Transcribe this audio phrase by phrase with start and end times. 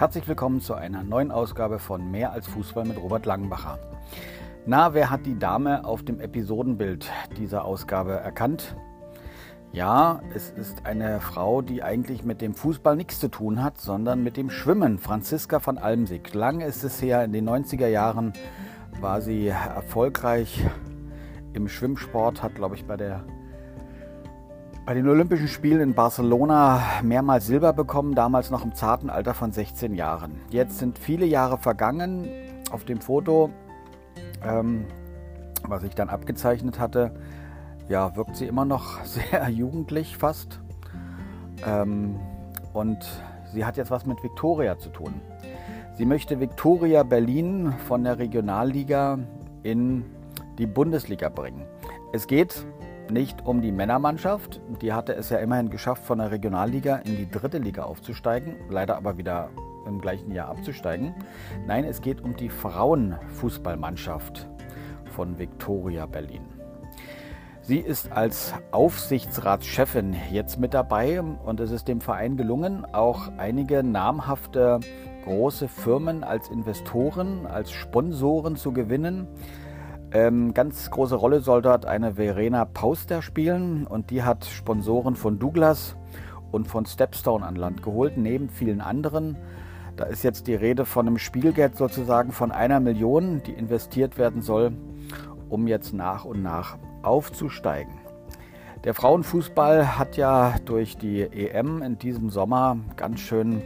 [0.00, 3.78] Herzlich willkommen zu einer neuen Ausgabe von Mehr als Fußball mit Robert Langenbacher.
[4.64, 8.76] Na, wer hat die Dame auf dem Episodenbild dieser Ausgabe erkannt?
[9.72, 14.22] Ja, es ist eine Frau, die eigentlich mit dem Fußball nichts zu tun hat, sondern
[14.22, 14.98] mit dem Schwimmen.
[14.98, 16.32] Franziska von Almsig.
[16.32, 18.32] Lange ist es her, in den 90er Jahren
[19.02, 20.64] war sie erfolgreich
[21.52, 23.26] im Schwimmsport, hat, glaube ich, bei der
[24.90, 29.52] bei den Olympischen Spielen in Barcelona mehrmals Silber bekommen, damals noch im zarten Alter von
[29.52, 30.40] 16 Jahren.
[30.50, 32.28] Jetzt sind viele Jahre vergangen.
[32.72, 33.50] Auf dem Foto,
[34.44, 34.86] ähm,
[35.62, 37.14] was ich dann abgezeichnet hatte,
[37.88, 40.58] ja, wirkt sie immer noch sehr jugendlich fast.
[41.64, 42.18] Ähm,
[42.72, 42.98] und
[43.52, 45.14] sie hat jetzt was mit Viktoria zu tun.
[45.98, 49.20] Sie möchte Viktoria Berlin von der Regionalliga
[49.62, 50.04] in
[50.58, 51.62] die Bundesliga bringen.
[52.12, 52.66] Es geht
[53.10, 54.60] nicht um die Männermannschaft.
[54.80, 58.96] Die hatte es ja immerhin geschafft, von der Regionalliga in die dritte Liga aufzusteigen, leider
[58.96, 59.50] aber wieder
[59.86, 61.14] im gleichen Jahr abzusteigen.
[61.66, 64.48] Nein, es geht um die Frauenfußballmannschaft
[65.14, 66.42] von Viktoria Berlin.
[67.62, 73.82] Sie ist als Aufsichtsratschefin jetzt mit dabei und es ist dem Verein gelungen, auch einige
[73.82, 74.80] namhafte
[75.24, 79.28] große Firmen als Investoren, als Sponsoren zu gewinnen.
[80.12, 85.38] Ähm, ganz große Rolle soll dort eine Verena Pauster spielen und die hat Sponsoren von
[85.38, 85.96] Douglas
[86.50, 89.36] und von Stepstone an Land geholt, neben vielen anderen.
[89.96, 94.42] Da ist jetzt die Rede von einem Spielgeld sozusagen von einer Million, die investiert werden
[94.42, 94.72] soll,
[95.48, 97.92] um jetzt nach und nach aufzusteigen.
[98.82, 103.62] Der Frauenfußball hat ja durch die EM in diesem Sommer ganz schön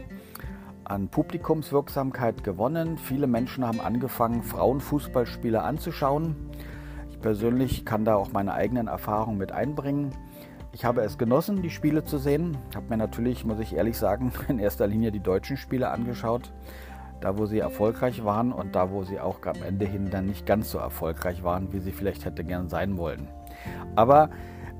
[0.85, 2.97] an Publikumswirksamkeit gewonnen.
[2.97, 6.35] Viele Menschen haben angefangen, Frauenfußballspiele anzuschauen.
[7.09, 10.11] Ich persönlich kann da auch meine eigenen Erfahrungen mit einbringen.
[10.71, 12.57] Ich habe es genossen, die Spiele zu sehen.
[12.69, 16.53] Ich habe mir natürlich, muss ich ehrlich sagen, in erster Linie die deutschen Spiele angeschaut.
[17.21, 20.45] Da, wo sie erfolgreich waren und da, wo sie auch am Ende hin dann nicht
[20.45, 23.29] ganz so erfolgreich waren, wie sie vielleicht hätte gern sein wollen.
[23.95, 24.29] Aber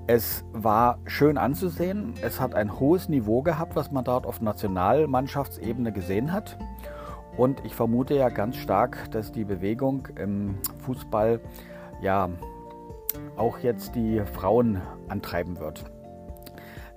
[0.07, 2.13] es war schön anzusehen.
[2.21, 6.57] Es hat ein hohes Niveau gehabt, was man dort auf Nationalmannschaftsebene gesehen hat.
[7.37, 11.39] Und ich vermute ja ganz stark, dass die Bewegung im Fußball
[12.01, 12.29] ja
[13.35, 15.83] auch jetzt die Frauen antreiben wird.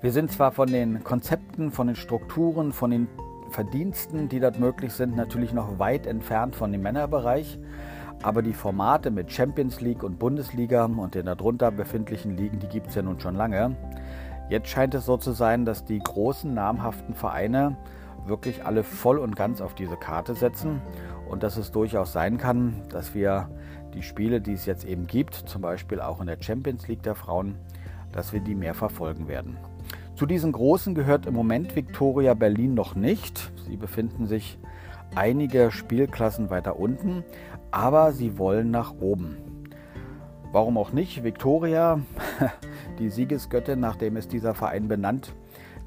[0.00, 3.08] Wir sind zwar von den Konzepten, von den Strukturen, von den
[3.50, 7.58] Verdiensten, die dort möglich sind, natürlich noch weit entfernt von dem Männerbereich.
[8.22, 12.88] Aber die Formate mit Champions League und Bundesliga und den darunter befindlichen Ligen, die gibt
[12.88, 13.76] es ja nun schon lange.
[14.48, 17.76] Jetzt scheint es so zu sein, dass die großen namhaften Vereine
[18.26, 20.80] wirklich alle voll und ganz auf diese Karte setzen
[21.28, 23.48] und dass es durchaus sein kann, dass wir
[23.94, 27.14] die Spiele, die es jetzt eben gibt, zum Beispiel auch in der Champions League der
[27.14, 27.56] Frauen,
[28.12, 29.58] dass wir die mehr verfolgen werden.
[30.14, 33.52] Zu diesen großen gehört im Moment Victoria Berlin noch nicht.
[33.66, 34.58] Sie befinden sich
[35.14, 37.24] einige Spielklassen weiter unten,
[37.70, 39.36] aber sie wollen nach oben.
[40.52, 41.24] Warum auch nicht?
[41.24, 42.00] Viktoria,
[42.98, 45.34] die Siegesgöttin, nachdem ist dieser Verein benannt,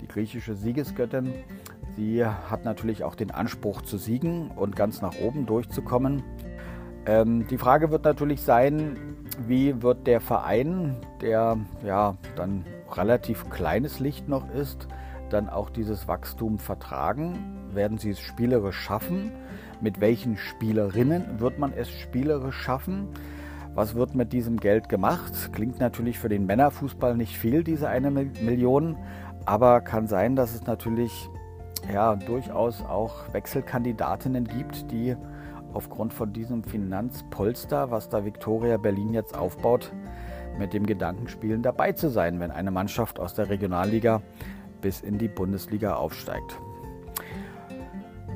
[0.02, 1.34] die griechische Siegesgöttin,
[1.96, 6.24] sie hat natürlich auch den Anspruch zu siegen und ganz nach oben durchzukommen.
[7.06, 8.98] Ähm, die Frage wird natürlich sein,
[9.48, 14.88] wie wird der Verein, der ja dann relativ kleines Licht noch ist,
[15.34, 17.58] dann auch dieses Wachstum vertragen?
[17.74, 19.32] Werden sie es spielerisch schaffen?
[19.82, 23.08] Mit welchen Spielerinnen wird man es spielerisch schaffen?
[23.74, 25.52] Was wird mit diesem Geld gemacht?
[25.54, 28.98] Klingt natürlich für den Männerfußball nicht viel, diese eine Million,
[29.46, 31.30] aber kann sein, dass es natürlich
[31.92, 35.16] ja, durchaus auch Wechselkandidatinnen gibt, die
[35.74, 39.92] aufgrund von diesem Finanzpolster, was da Viktoria Berlin jetzt aufbaut,
[40.60, 44.22] mit dem Gedanken spielen, dabei zu sein, wenn eine Mannschaft aus der Regionalliga
[44.82, 46.60] bis in die Bundesliga aufsteigt.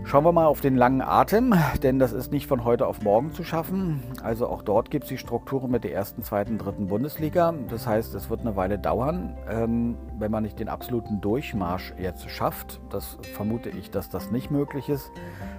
[0.08, 3.34] Schauen wir mal auf den langen Atem, denn das ist nicht von heute auf morgen
[3.34, 4.04] zu schaffen.
[4.22, 7.56] Also auch dort gibt es die Strukturen mit der ersten, zweiten, dritten Bundesliga.
[7.70, 12.30] Das heißt, es wird eine Weile dauern, ähm, wenn man nicht den absoluten Durchmarsch jetzt
[12.30, 12.80] schafft.
[12.92, 15.12] Das vermute ich, dass das nicht möglich ist.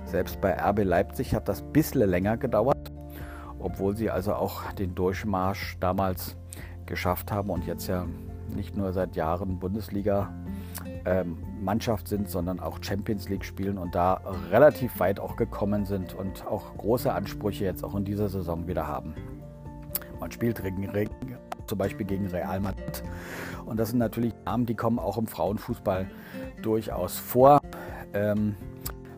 [0.04, 2.92] Selbst bei RB Leipzig hat das ein bisschen länger gedauert,
[3.58, 6.36] obwohl sie also auch den Durchmarsch damals
[6.86, 8.06] geschafft haben und jetzt ja
[8.54, 10.32] nicht nur seit Jahren Bundesliga
[11.06, 14.20] ähm, Mannschaft sind, sondern auch Champions League spielen und da
[14.50, 18.86] relativ weit auch gekommen sind und auch große Ansprüche jetzt auch in dieser Saison wieder
[18.86, 19.14] haben.
[20.18, 21.08] Man spielt gegen,
[21.66, 23.04] zum Beispiel gegen Real Madrid
[23.66, 26.10] und das sind natürlich Namen, die kommen auch im Frauenfußball
[26.62, 27.60] durchaus vor.
[28.12, 28.56] Ähm,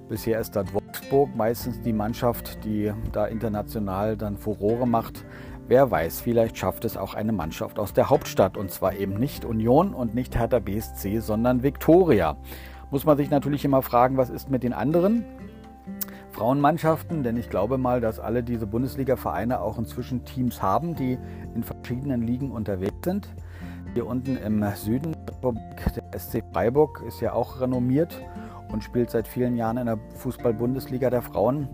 [0.09, 5.25] bisher ist das Wolfsburg meistens die Mannschaft, die da international dann Furore macht.
[5.69, 9.45] Wer weiß, vielleicht schafft es auch eine Mannschaft aus der Hauptstadt und zwar eben nicht
[9.45, 12.39] Union und nicht Hertha BSC, sondern Viktoria.
[12.91, 15.27] Muss man sich natürlich immer fragen, was ist mit den anderen
[16.33, 17.23] Frauenmannschaften?
[17.23, 21.19] Denn ich glaube mal, dass alle diese Bundesliga-Vereine auch inzwischen Teams haben, die
[21.55, 23.29] in verschiedenen Ligen unterwegs sind.
[23.93, 28.19] Hier unten im Süden, der SC Freiburg ist ja auch renommiert
[28.73, 31.69] und spielt seit vielen Jahren in der Fußball-Bundesliga der Frauen.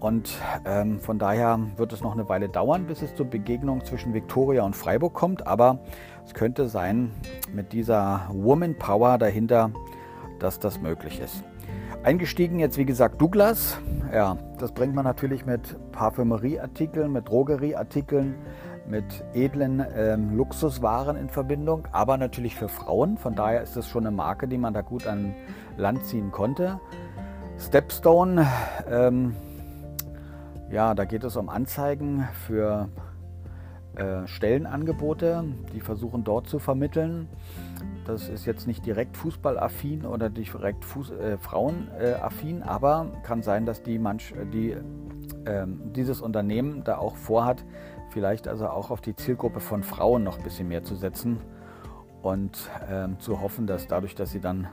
[0.00, 4.14] Und ähm, von daher wird es noch eine Weile dauern, bis es zur Begegnung zwischen
[4.14, 5.46] Viktoria und Freiburg kommt.
[5.46, 5.80] Aber
[6.24, 7.10] es könnte sein,
[7.52, 9.70] mit dieser Woman Power dahinter,
[10.38, 11.42] dass das möglich ist.
[12.04, 13.78] Eingestiegen jetzt wie gesagt Douglas.
[14.12, 18.36] Ja, das bringt man natürlich mit Parfümerieartikeln, mit Drogerieartikeln,
[18.88, 23.18] mit edlen ähm, Luxuswaren in Verbindung, aber natürlich für Frauen.
[23.18, 25.34] Von daher ist das schon eine Marke, die man da gut an
[25.76, 26.80] Land ziehen konnte.
[27.58, 28.46] Stepstone,
[28.88, 29.34] ähm,
[30.70, 32.88] ja, da geht es um Anzeigen für
[33.96, 37.28] äh, Stellenangebote, die versuchen dort zu vermitteln.
[38.04, 43.82] Das ist jetzt nicht direkt fußballaffin oder direkt Fuß, äh, frauenaffin, aber kann sein, dass
[43.82, 44.70] die manch, die,
[45.44, 47.64] äh, dieses Unternehmen da auch vorhat,
[48.10, 51.38] vielleicht also auch auf die Zielgruppe von Frauen noch ein bisschen mehr zu setzen
[52.22, 54.68] und ähm, zu hoffen, dass dadurch, dass sie dann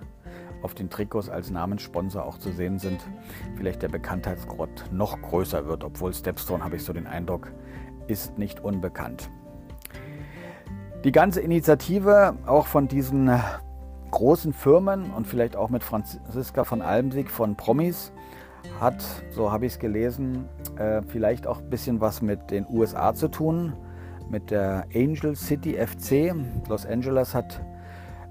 [0.66, 3.00] auf den Trikots als Namenssponsor auch zu sehen sind,
[3.56, 7.52] vielleicht der Bekanntheitsgrad noch größer wird, obwohl Stepstone, habe ich so den Eindruck,
[8.08, 9.30] ist nicht unbekannt.
[11.04, 13.30] Die ganze Initiative auch von diesen
[14.10, 18.12] großen Firmen und vielleicht auch mit Franziska von Almsig von Promis
[18.82, 20.46] hat, so habe ich es gelesen,
[20.80, 23.74] äh, vielleicht auch ein bisschen was mit den USA zu tun,
[24.32, 26.34] mit der Angel City FC.
[26.68, 27.62] Los Angeles hat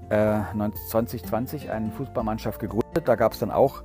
[0.09, 3.03] 2020 äh, eine Fußballmannschaft gegründet.
[3.05, 3.83] Da gab es dann auch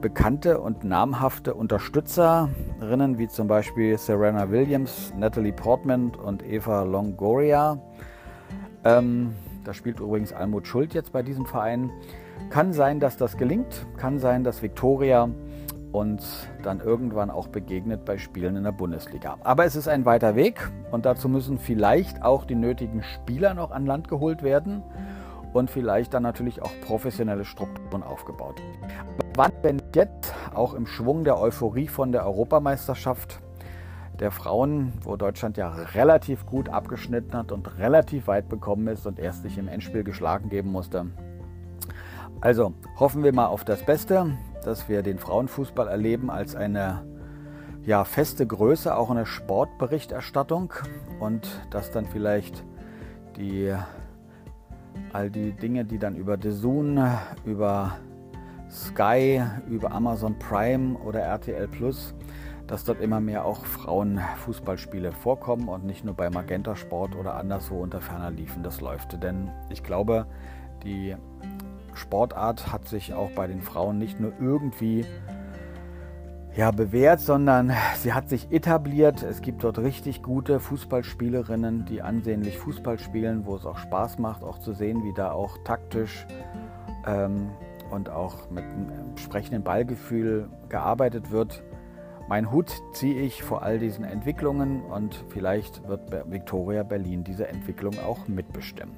[0.00, 7.78] bekannte und namhafte Unterstützerinnen, wie zum Beispiel Serena Williams, Natalie Portman und Eva Longoria.
[8.84, 9.34] Ähm,
[9.64, 11.90] da spielt übrigens Almut Schuld jetzt bei diesem Verein.
[12.48, 13.86] Kann sein, dass das gelingt.
[13.98, 15.28] Kann sein, dass Viktoria
[15.92, 19.36] uns dann irgendwann auch begegnet bei Spielen in der Bundesliga.
[19.42, 23.70] Aber es ist ein weiter Weg und dazu müssen vielleicht auch die nötigen Spieler noch
[23.70, 24.82] an Land geholt werden
[25.52, 28.60] und vielleicht dann natürlich auch professionelle Strukturen aufgebaut.
[29.34, 33.40] Wann, wenn jetzt auch im Schwung der Euphorie von der Europameisterschaft
[34.18, 39.18] der Frauen, wo Deutschland ja relativ gut abgeschnitten hat und relativ weit bekommen ist und
[39.18, 41.06] erst sich im Endspiel geschlagen geben musste.
[42.42, 47.04] Also hoffen wir mal auf das Beste, dass wir den Frauenfußball erleben als eine
[47.84, 50.72] ja, feste Größe, auch in der Sportberichterstattung
[51.18, 52.64] und dass dann vielleicht
[53.36, 53.74] die
[55.12, 56.98] all die Dinge, die dann über Zoom,
[57.44, 57.96] über
[58.70, 62.14] Sky, über Amazon Prime oder RTL Plus,
[62.66, 67.80] dass dort immer mehr auch Frauenfußballspiele vorkommen und nicht nur bei Magenta Sport oder anderswo
[67.80, 69.20] unter ferner liefen das läuft.
[69.22, 70.26] Denn ich glaube,
[70.84, 71.16] die
[71.94, 75.04] Sportart hat sich auch bei den Frauen nicht nur irgendwie
[76.60, 79.22] ja, bewährt, sondern sie hat sich etabliert.
[79.22, 84.44] Es gibt dort richtig gute Fußballspielerinnen, die ansehnlich Fußball spielen, wo es auch Spaß macht,
[84.44, 86.26] auch zu sehen, wie da auch taktisch
[87.06, 87.48] ähm,
[87.90, 91.62] und auch mit einem entsprechenden Ballgefühl gearbeitet wird.
[92.28, 97.94] Mein Hut ziehe ich vor all diesen Entwicklungen und vielleicht wird Victoria Berlin diese Entwicklung
[98.06, 98.96] auch mitbestimmen.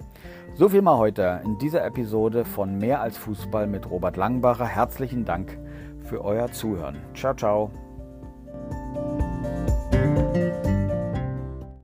[0.55, 4.67] So viel mal heute in dieser Episode von Mehr als Fußball mit Robert Langbacher.
[4.67, 5.57] Herzlichen Dank
[6.13, 7.01] für euer Zuhören.
[7.15, 7.71] Ciao, ciao.